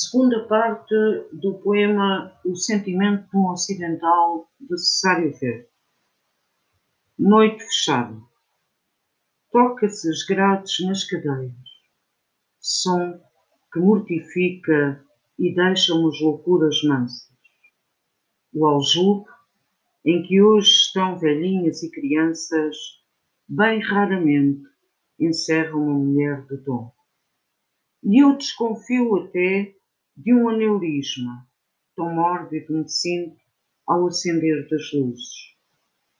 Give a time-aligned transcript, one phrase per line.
[0.00, 0.94] Segunda parte
[1.32, 5.66] do poema O Sentimento de um Ocidental de Cesário.
[7.18, 8.16] Noite fechada.
[9.50, 11.52] Toca-se as grades nas cadeias.
[12.60, 13.20] Som
[13.72, 15.04] que mortifica
[15.36, 17.36] e deixa-me as loucuras mansas.
[18.54, 19.28] O aljube
[20.04, 22.76] em que hoje estão velhinhas e crianças,
[23.48, 24.62] bem raramente
[25.18, 26.92] encerra uma mulher de dom.
[28.04, 29.76] E eu desconfio até
[30.18, 31.46] de um aneurisma,
[31.94, 33.40] tão mórbido me sinto
[33.86, 35.54] ao acender das luzes.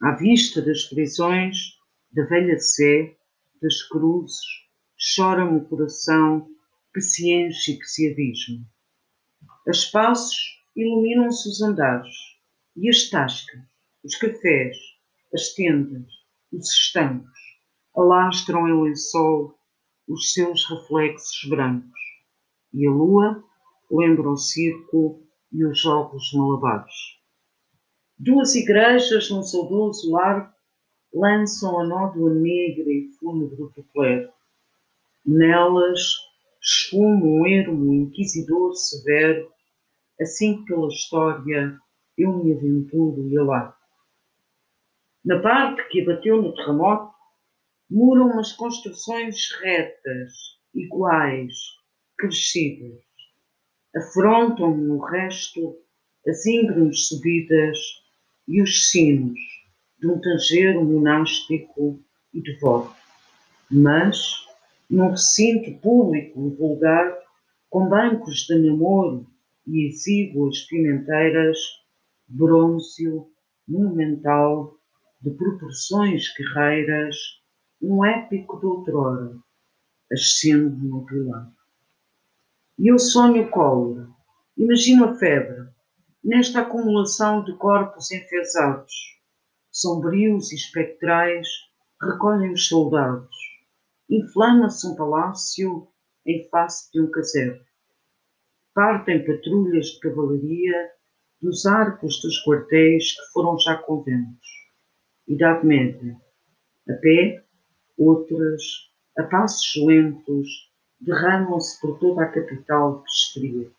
[0.00, 1.76] À vista das prisões,
[2.12, 3.16] da velha sé,
[3.60, 4.38] das cruzes,
[5.16, 6.48] chora-me o coração
[6.94, 8.64] que se enche e que se abisma.
[9.66, 10.38] A espaços
[10.76, 12.14] iluminam-se os andares
[12.76, 13.60] e as tascas,
[14.04, 14.76] os cafés,
[15.34, 16.06] as tendas,
[16.52, 17.38] os estancos,
[17.96, 19.58] alastram em lençol
[20.06, 22.00] os seus reflexos brancos,
[22.72, 23.49] e a lua
[23.90, 27.18] lembra o circo e os jogos malabares.
[28.18, 30.52] Duas igrejas num saudoso largo
[31.12, 34.30] lançam a nódoa negra e fúnebre do clero.
[35.24, 36.16] Nelas
[36.62, 39.50] esfuma um ermo inquisidor severo,
[40.20, 41.78] assim que pela história
[42.16, 43.74] eu me aventuro e alargo.
[45.24, 47.12] Na parte que abateu no terremoto,
[47.90, 50.32] muram umas construções retas,
[50.74, 51.54] iguais,
[52.16, 53.09] crescidas.
[53.94, 55.76] Afrontam-me no resto
[56.26, 57.78] as íngremes subidas
[58.46, 59.38] e os sinos
[59.98, 62.00] de um tangeiro monástico
[62.32, 62.94] e devoto.
[63.70, 64.46] Mas,
[64.88, 67.16] num recinto público e vulgar,
[67.68, 69.26] com bancos de namoro
[69.66, 71.58] e exíguas pimenteiras,
[72.28, 73.30] brônzeo,
[73.68, 74.76] monumental,
[75.20, 77.16] de proporções guerreiras,
[77.80, 79.36] um épico de outrora,
[80.10, 81.52] ascende no pilar.
[82.80, 84.08] E eu sonho cólera,
[84.56, 85.68] imagino a febre,
[86.24, 88.90] nesta acumulação de corpos enfesados,
[89.70, 91.46] sombrios e espectrais,
[92.00, 93.36] recolhem os soldados,
[94.08, 95.88] inflama-se um palácio
[96.24, 97.60] em face de um caserno.
[98.74, 100.90] Partem patrulhas de cavalaria
[101.42, 104.48] dos arcos dos quartéis que foram já conventos
[105.28, 106.16] Idade Média.
[106.88, 107.44] A pé,
[107.98, 108.62] outras,
[109.18, 110.69] a passos lentos,
[111.00, 113.70] derramam-se por toda a capital que esfria.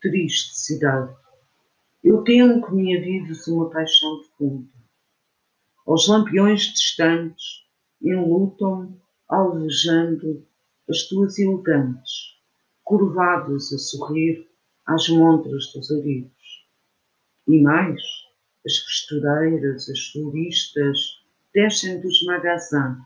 [0.00, 1.14] Triste cidade.
[2.04, 4.68] Eu temo que me avives uma paixão funda.
[5.86, 7.64] Aos lampiões distantes,
[8.02, 10.46] enlutam, alvejando
[10.88, 12.36] as tuas elegantes,
[12.84, 14.46] curvadas a sorrir
[14.86, 16.66] às montras dos arigos.
[17.48, 18.00] E mais,
[18.64, 20.98] as costureiras, as floristas,
[21.54, 22.98] descem dos magazins,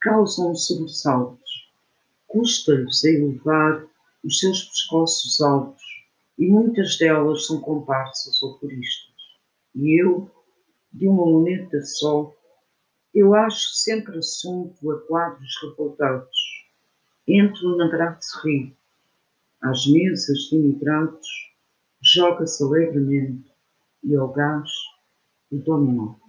[0.00, 1.49] causam sobressaltos.
[2.30, 3.84] Custa-lhes a elevar
[4.22, 5.82] os seus pescoços altos
[6.38, 9.16] e muitas delas são comparsas ou puristas.
[9.74, 10.30] E eu,
[10.92, 12.32] de uma luneta só,
[13.12, 16.38] eu acho sempre assunto a quadros revoltados.
[17.26, 18.76] Entro na brasserie.
[19.60, 21.26] Às mesas de imigrados,
[22.00, 23.50] joga-se alegremente
[24.04, 24.70] e ao gás
[25.50, 26.19] o dominó.